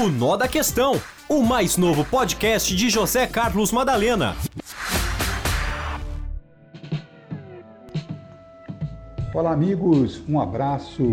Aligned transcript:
O 0.00 0.08
Nó 0.08 0.34
da 0.34 0.48
Questão, 0.48 0.94
o 1.28 1.42
mais 1.42 1.76
novo 1.76 2.06
podcast 2.06 2.74
de 2.74 2.88
José 2.88 3.26
Carlos 3.26 3.70
Madalena. 3.70 4.34
Olá, 9.34 9.52
amigos, 9.52 10.22
um 10.26 10.40
abraço, 10.40 11.04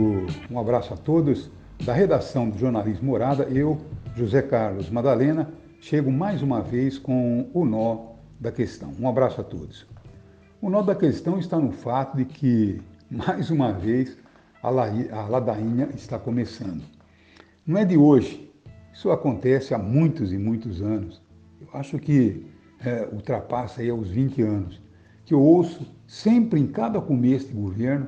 um 0.49 0.57
abraço 0.57 0.93
a 0.93 0.95
todos. 0.95 1.51
Da 1.83 1.91
redação 1.91 2.49
do 2.49 2.57
Jornalismo 2.57 3.07
Morada, 3.07 3.43
eu, 3.51 3.77
José 4.15 4.41
Carlos 4.41 4.89
Madalena, 4.89 5.51
chego 5.81 6.09
mais 6.09 6.41
uma 6.41 6.61
vez 6.61 6.97
com 6.97 7.49
o 7.53 7.65
nó 7.65 8.13
da 8.39 8.53
questão. 8.53 8.93
Um 8.97 9.09
abraço 9.09 9.41
a 9.41 9.43
todos. 9.43 9.85
O 10.61 10.69
nó 10.69 10.81
da 10.81 10.95
questão 10.95 11.37
está 11.37 11.59
no 11.59 11.73
fato 11.73 12.15
de 12.15 12.23
que, 12.23 12.81
mais 13.11 13.49
uma 13.49 13.73
vez, 13.73 14.17
a 14.63 14.69
ladainha 14.69 15.89
está 15.93 16.17
começando. 16.17 16.81
Não 17.65 17.77
é 17.77 17.83
de 17.83 17.97
hoje, 17.97 18.46
isso 18.97 19.11
acontece 19.11 19.75
há 19.75 19.77
muitos 19.77 20.33
e 20.33 20.39
muitos 20.39 20.81
anos. 20.81 21.21
Eu 21.61 21.67
acho 21.71 21.99
que 21.99 22.47
é, 22.83 23.07
ultrapassa 23.11 23.81
aí 23.81 23.91
aos 23.91 24.09
20 24.09 24.41
anos, 24.41 24.81
que 25.23 25.35
eu 25.35 25.39
ouço 25.39 25.85
sempre 26.07 26.59
em 26.59 26.65
cada 26.65 26.99
começo 26.99 27.49
de 27.49 27.53
governo, 27.53 28.07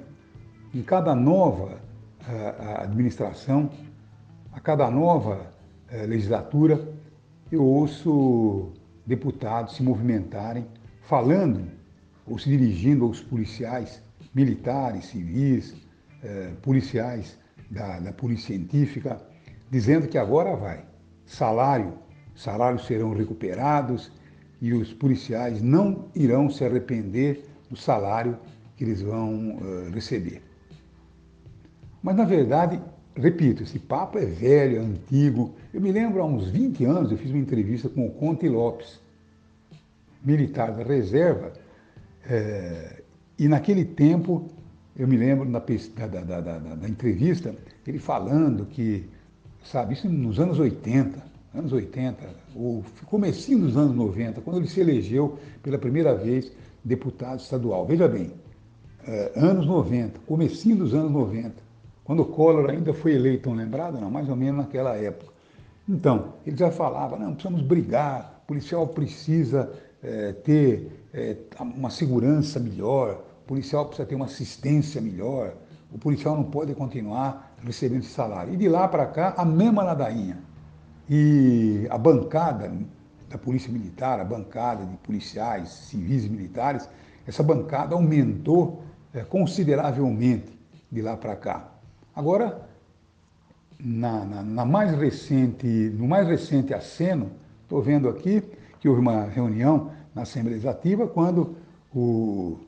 em 0.73 0.81
cada 0.81 1.13
nova 1.13 1.79
uh, 2.21 2.81
administração, 2.81 3.69
a 4.51 4.59
cada 4.59 4.89
nova 4.89 5.53
uh, 5.91 6.07
legislatura, 6.07 6.91
eu 7.51 7.63
ouço 7.63 8.71
deputados 9.05 9.75
se 9.75 9.83
movimentarem, 9.83 10.65
falando 11.03 11.67
ou 12.25 12.39
se 12.39 12.49
dirigindo 12.49 13.05
aos 13.05 13.21
policiais 13.21 14.01
militares, 14.33 15.05
civis, 15.05 15.71
uh, 16.23 16.55
policiais 16.63 17.37
da, 17.69 17.99
da 17.99 18.11
Polícia 18.11 18.55
Científica, 18.55 19.21
dizendo 19.69 20.07
que 20.07 20.17
agora 20.17 20.55
vai. 20.55 20.85
Salário, 21.25 21.93
salários 22.35 22.85
serão 22.85 23.13
recuperados 23.13 24.11
e 24.61 24.73
os 24.73 24.93
policiais 24.93 25.61
não 25.61 26.05
irão 26.15 26.49
se 26.49 26.65
arrepender 26.65 27.45
do 27.69 27.75
salário 27.75 28.37
que 28.75 28.83
eles 28.83 29.01
vão 29.01 29.57
uh, 29.57 29.89
receber. 29.93 30.41
Mas, 32.01 32.15
na 32.15 32.25
verdade, 32.25 32.81
repito, 33.15 33.63
esse 33.63 33.77
papo 33.77 34.17
é 34.17 34.25
velho, 34.25 34.77
é 34.77 34.79
antigo. 34.79 35.55
Eu 35.73 35.81
me 35.81 35.91
lembro, 35.91 36.21
há 36.21 36.25
uns 36.25 36.49
20 36.49 36.85
anos, 36.85 37.11
eu 37.11 37.17
fiz 37.17 37.29
uma 37.29 37.39
entrevista 37.39 37.89
com 37.89 38.07
o 38.07 38.11
Conte 38.11 38.47
Lopes, 38.47 38.99
militar 40.23 40.71
da 40.71 40.83
reserva, 40.83 41.53
é, 42.29 43.01
e 43.37 43.47
naquele 43.47 43.85
tempo, 43.85 44.49
eu 44.95 45.07
me 45.07 45.17
lembro 45.17 45.49
da, 45.49 45.59
da, 45.59 46.21
da, 46.21 46.41
da, 46.41 46.57
da 46.75 46.89
entrevista, 46.89 47.55
ele 47.87 47.99
falando 47.99 48.65
que, 48.65 49.09
sabe, 49.63 49.93
isso 49.93 50.09
nos 50.09 50.39
anos 50.39 50.59
80, 50.59 51.21
anos 51.53 51.71
80, 51.71 52.17
o 52.55 52.83
comecinho 53.05 53.59
dos 53.59 53.77
anos 53.77 53.95
90, 53.95 54.41
quando 54.41 54.57
ele 54.57 54.67
se 54.67 54.79
elegeu 54.79 55.37
pela 55.63 55.77
primeira 55.77 56.13
vez 56.15 56.51
deputado 56.83 57.39
estadual. 57.39 57.85
Veja 57.85 58.07
bem, 58.07 58.31
é, 59.07 59.31
anos 59.35 59.65
90, 59.65 60.19
comecinho 60.25 60.77
dos 60.77 60.93
anos 60.93 61.11
90 61.11 61.69
quando 62.09 62.21
o 62.21 62.25
Collor 62.25 62.71
ainda 62.71 62.91
foi 62.91 63.13
eleito, 63.13 63.37
estão 63.37 63.53
lembrado? 63.53 64.01
Não, 64.01 64.09
mais 64.09 64.27
ou 64.27 64.35
menos 64.35 64.65
naquela 64.65 64.95
época. 64.95 65.31
Então, 65.87 66.33
ele 66.43 66.57
já 66.57 66.71
falava, 66.71 67.15
não, 67.19 67.33
precisamos 67.33 67.61
brigar, 67.61 68.41
o 68.45 68.47
policial 68.47 68.87
precisa 68.87 69.71
é, 70.01 70.31
ter 70.31 70.91
é, 71.13 71.37
uma 71.59 71.91
segurança 71.91 72.59
melhor, 72.59 73.23
o 73.43 73.47
policial 73.47 73.85
precisa 73.85 74.07
ter 74.07 74.15
uma 74.15 74.25
assistência 74.25 74.99
melhor, 74.99 75.53
o 75.91 75.97
policial 75.97 76.35
não 76.35 76.43
pode 76.43 76.73
continuar 76.75 77.55
recebendo 77.63 78.01
esse 78.01 78.11
salário. 78.11 78.53
E 78.53 78.57
de 78.57 78.69
lá 78.69 78.87
para 78.87 79.05
cá, 79.05 79.33
a 79.37 79.43
mesma 79.43 79.83
ladainha. 79.83 80.37
E 81.09 81.87
a 81.89 81.97
bancada 81.97 82.71
da 83.29 83.37
Polícia 83.37 83.71
Militar, 83.71 84.19
a 84.19 84.23
bancada 84.23 84.85
de 84.85 84.95
policiais, 84.97 85.69
civis 85.69 86.25
e 86.25 86.29
militares, 86.29 86.89
essa 87.27 87.43
bancada 87.43 87.95
aumentou 87.95 88.83
é, 89.13 89.21
consideravelmente 89.21 90.57
de 90.91 91.01
lá 91.01 91.17
para 91.17 91.35
cá. 91.35 91.71
Agora, 92.15 92.67
na, 93.79 94.25
na, 94.25 94.43
na, 94.43 94.65
mais 94.65 94.91
recente, 94.91 95.65
no 95.67 96.07
mais 96.07 96.27
recente 96.27 96.73
aceno, 96.73 97.31
estou 97.63 97.81
vendo 97.81 98.09
aqui 98.09 98.43
que 98.79 98.89
houve 98.89 99.01
uma 99.01 99.25
reunião 99.25 99.91
na 100.13 100.23
Assembleia 100.23 100.55
Legislativa 100.55 101.07
quando 101.07 101.55
o 101.93 102.59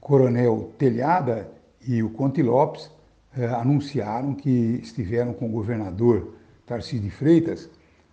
coronel 0.00 0.72
Telhada 0.76 1.50
e 1.86 2.02
o 2.02 2.10
Conte 2.10 2.42
Lopes 2.42 2.90
eh, 3.36 3.46
anunciaram 3.46 4.34
que 4.34 4.80
estiveram 4.82 5.32
com 5.32 5.46
o 5.46 5.52
governador 5.52 6.34
Tarcísio 6.66 7.00
de 7.00 7.10
Freitas 7.10 7.68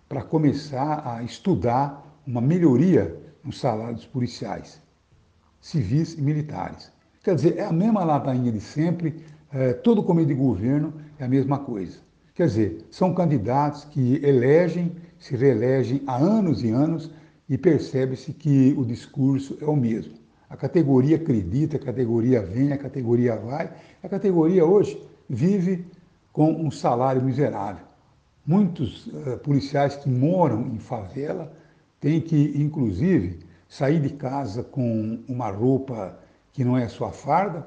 para 0.08 0.22
começar 0.22 1.02
a 1.06 1.22
estudar 1.22 2.20
uma 2.26 2.40
melhoria 2.40 3.16
no 3.42 3.52
salário 3.52 3.94
dos 3.94 4.06
policiais, 4.06 4.80
civis 5.60 6.14
e 6.14 6.22
militares. 6.22 6.92
Quer 7.22 7.34
dizer, 7.34 7.58
é 7.58 7.64
a 7.64 7.72
mesma 7.72 8.04
ladainha 8.04 8.52
de 8.52 8.60
sempre, 8.60 9.24
é, 9.52 9.72
todo 9.72 10.02
comitê 10.02 10.28
de 10.28 10.34
governo 10.34 10.94
é 11.18 11.24
a 11.24 11.28
mesma 11.28 11.58
coisa. 11.58 11.98
Quer 12.34 12.46
dizer, 12.46 12.86
são 12.90 13.14
candidatos 13.14 13.84
que 13.84 14.20
elegem, 14.24 14.96
se 15.18 15.36
reelegem 15.36 16.02
há 16.06 16.16
anos 16.16 16.62
e 16.62 16.70
anos 16.70 17.10
e 17.48 17.58
percebe-se 17.58 18.32
que 18.32 18.74
o 18.76 18.84
discurso 18.84 19.58
é 19.60 19.64
o 19.64 19.76
mesmo. 19.76 20.21
A 20.52 20.56
categoria 20.56 21.16
acredita, 21.16 21.78
a 21.78 21.80
categoria 21.80 22.42
vem, 22.42 22.74
a 22.74 22.76
categoria 22.76 23.34
vai. 23.36 23.72
A 24.02 24.08
categoria 24.08 24.66
hoje 24.66 25.02
vive 25.26 25.86
com 26.30 26.52
um 26.52 26.70
salário 26.70 27.22
miserável. 27.22 27.86
Muitos 28.46 29.06
uh, 29.06 29.38
policiais 29.42 29.96
que 29.96 30.10
moram 30.10 30.66
em 30.66 30.78
favela 30.78 31.50
têm 31.98 32.20
que, 32.20 32.52
inclusive, 32.54 33.38
sair 33.66 33.98
de 33.98 34.10
casa 34.10 34.62
com 34.62 35.20
uma 35.26 35.50
roupa 35.50 36.18
que 36.52 36.62
não 36.62 36.76
é 36.76 36.86
sua 36.86 37.12
farda, 37.12 37.66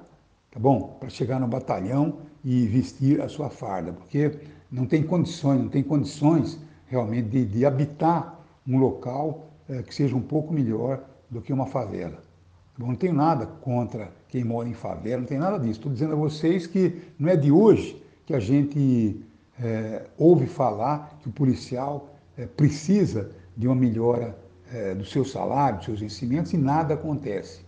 tá 0.52 0.60
bom? 0.60 0.96
Para 1.00 1.10
chegar 1.10 1.40
no 1.40 1.48
batalhão 1.48 2.20
e 2.44 2.68
vestir 2.68 3.20
a 3.20 3.28
sua 3.28 3.50
farda, 3.50 3.94
porque 3.94 4.38
não 4.72 4.86
tem 4.86 5.02
condições, 5.02 5.60
não 5.60 5.70
tem 5.70 5.82
condições 5.82 6.60
realmente 6.86 7.30
de, 7.30 7.46
de 7.46 7.66
habitar 7.66 8.46
um 8.68 8.78
local 8.78 9.50
é, 9.68 9.82
que 9.82 9.96
seja 9.96 10.16
um 10.16 10.22
pouco 10.22 10.54
melhor 10.54 11.04
do 11.32 11.42
que 11.42 11.52
uma 11.52 11.66
favela. 11.66 12.35
Tá 12.78 12.86
não 12.86 12.96
tenho 12.96 13.14
nada 13.14 13.46
contra 13.46 14.12
quem 14.28 14.44
mora 14.44 14.68
em 14.68 14.74
favela, 14.74 15.22
não 15.22 15.28
tem 15.28 15.38
nada 15.38 15.58
disso. 15.58 15.80
Estou 15.80 15.92
dizendo 15.92 16.14
a 16.14 16.18
vocês 16.18 16.68
que 16.68 17.02
não 17.18 17.30
é 17.30 17.36
de 17.36 17.52
hoje 17.52 18.02
que 18.26 18.34
a 18.34 18.40
gente 18.40 19.22
é, 19.60 20.08
ouve 20.18 20.46
falar 20.46 21.18
que 21.22 21.30
o 21.30 21.32
policial 21.32 22.10
é, 22.38 22.46
precisa 22.46 23.32
de 23.56 23.68
uma 23.68 23.76
melhora 23.76 24.38
é, 24.74 24.94
do 24.94 25.06
seu 25.06 25.24
salário, 25.24 25.78
dos 25.78 25.86
seus 25.86 26.00
vencimentos, 26.00 26.52
e 26.54 26.58
nada 26.58 26.96
acontece. 26.96 27.62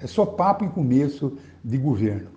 É 0.00 0.06
só 0.06 0.26
papo 0.26 0.64
em 0.64 0.68
começo 0.68 1.36
de 1.64 1.78
governo. 1.78 2.28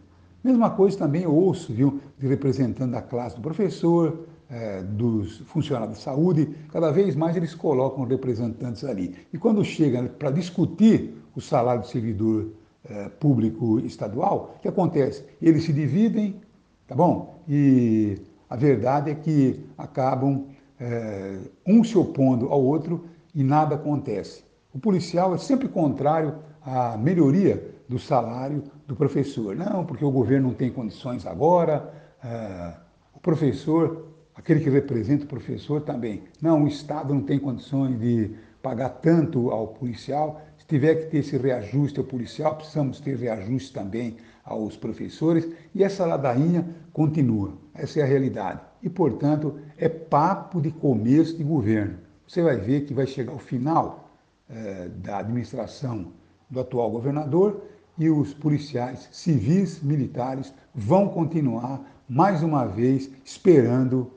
Mesma 0.43 0.69
coisa 0.69 0.97
também 0.97 1.23
eu 1.23 1.33
ouço, 1.33 1.73
viu, 1.73 1.99
de 2.17 2.27
representante 2.27 2.91
da 2.91 3.01
classe 3.01 3.35
do 3.35 3.41
professor, 3.41 4.27
é, 4.49 4.83
dos 4.83 5.39
funcionários 5.47 5.97
de 5.97 6.03
saúde, 6.03 6.55
cada 6.71 6.91
vez 6.91 7.15
mais 7.15 7.35
eles 7.35 7.55
colocam 7.55 8.05
representantes 8.05 8.83
ali. 8.83 9.15
E 9.31 9.37
quando 9.37 9.63
chega 9.63 10.03
para 10.03 10.29
discutir 10.29 11.22
o 11.35 11.41
salário 11.41 11.81
do 11.81 11.87
servidor 11.87 12.51
é, 12.85 13.09
público 13.09 13.79
estadual, 13.79 14.55
o 14.57 14.59
que 14.61 14.67
acontece? 14.67 15.25
Eles 15.41 15.63
se 15.63 15.73
dividem, 15.73 16.41
tá 16.87 16.95
bom? 16.95 17.41
E 17.47 18.17
a 18.49 18.55
verdade 18.55 19.11
é 19.11 19.15
que 19.15 19.65
acabam 19.77 20.47
é, 20.79 21.39
um 21.65 21.83
se 21.83 21.97
opondo 21.97 22.47
ao 22.47 22.61
outro 22.61 23.05
e 23.33 23.43
nada 23.43 23.75
acontece. 23.75 24.43
O 24.73 24.79
policial 24.79 25.33
é 25.33 25.37
sempre 25.37 25.67
contrário 25.67 26.35
à 26.61 26.97
melhoria 26.97 27.73
do 27.87 27.99
salário 27.99 28.63
do 28.87 28.95
professor. 28.95 29.55
Não, 29.55 29.85
porque 29.85 30.03
o 30.03 30.11
governo 30.11 30.49
não 30.49 30.55
tem 30.55 30.71
condições 30.71 31.25
agora, 31.25 31.93
ah, 32.23 32.79
o 33.13 33.19
professor, 33.19 34.07
aquele 34.33 34.61
que 34.61 34.69
representa 34.69 35.25
o 35.25 35.27
professor 35.27 35.81
também. 35.81 36.23
Não, 36.41 36.63
o 36.63 36.67
Estado 36.67 37.13
não 37.13 37.21
tem 37.21 37.37
condições 37.37 37.99
de 37.99 38.31
pagar 38.61 38.89
tanto 38.89 39.51
ao 39.51 39.67
policial. 39.67 40.41
Se 40.63 40.67
tiver 40.69 40.95
que 40.95 41.05
ter 41.07 41.17
esse 41.17 41.35
reajuste 41.35 41.99
ao 41.99 42.05
policial, 42.05 42.55
precisamos 42.55 43.01
ter 43.01 43.17
reajuste 43.17 43.73
também 43.73 44.15
aos 44.45 44.77
professores. 44.77 45.45
E 45.75 45.83
essa 45.83 46.05
ladainha 46.05 46.65
continua. 46.93 47.57
Essa 47.73 47.99
é 47.99 48.03
a 48.03 48.05
realidade. 48.05 48.61
E, 48.81 48.89
portanto, 48.89 49.59
é 49.77 49.89
papo 49.89 50.61
de 50.61 50.71
começo 50.71 51.35
de 51.35 51.43
governo. 51.43 51.97
Você 52.25 52.41
vai 52.41 52.55
ver 52.55 52.85
que 52.85 52.93
vai 52.93 53.05
chegar 53.05 53.33
ao 53.33 53.39
final 53.39 54.09
eh, 54.49 54.87
da 54.95 55.17
administração 55.17 56.13
do 56.49 56.61
atual 56.61 56.89
governador 56.91 57.61
e 57.97 58.09
os 58.09 58.33
policiais 58.33 59.09
civis, 59.11 59.83
militares, 59.83 60.53
vão 60.73 61.09
continuar 61.09 61.81
mais 62.07 62.41
uma 62.41 62.65
vez 62.65 63.11
esperando, 63.25 64.13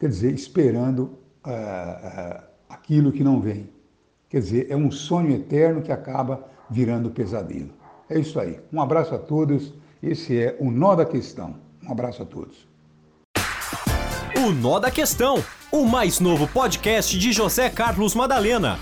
quer 0.00 0.08
dizer, 0.08 0.34
esperando 0.34 1.16
uh, 1.44 1.48
uh, 1.48 2.42
aquilo 2.68 3.12
que 3.12 3.22
não 3.22 3.40
vem. 3.40 3.75
Quer 4.36 4.40
dizer, 4.40 4.66
é 4.68 4.76
um 4.76 4.90
sonho 4.90 5.34
eterno 5.34 5.80
que 5.80 5.90
acaba 5.90 6.46
virando 6.68 7.08
pesadelo. 7.08 7.70
É 8.06 8.18
isso 8.18 8.38
aí. 8.38 8.60
Um 8.70 8.82
abraço 8.82 9.14
a 9.14 9.18
todos. 9.18 9.72
Esse 10.02 10.38
é 10.38 10.54
o 10.60 10.70
Nó 10.70 10.94
da 10.94 11.06
Questão. 11.06 11.54
Um 11.82 11.90
abraço 11.90 12.22
a 12.22 12.26
todos. 12.26 12.68
O 14.36 14.52
Nó 14.52 14.78
da 14.78 14.90
Questão 14.90 15.42
o 15.72 15.84
mais 15.84 16.20
novo 16.20 16.46
podcast 16.46 17.18
de 17.18 17.32
José 17.32 17.68
Carlos 17.68 18.14
Madalena. 18.14 18.78